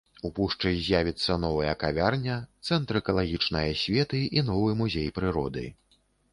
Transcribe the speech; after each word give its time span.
У 0.27 0.29
пушчы 0.37 0.69
з'явіцца 0.85 1.35
новая 1.43 1.73
кавярня, 1.83 2.39
цэнтр 2.69 3.01
экалагічнай 3.03 3.71
асветы 3.77 4.25
і 4.41 4.47
новы 4.51 4.77
музей 4.83 5.09
прыроды. 5.23 5.63